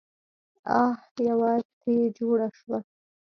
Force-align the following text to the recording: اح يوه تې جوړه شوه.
اح 0.81 0.99
يوه 1.27 1.53
تې 1.81 1.95
جوړه 2.17 2.47
شوه. 2.57 2.79